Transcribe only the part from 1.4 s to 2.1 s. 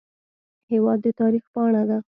پاڼه ده.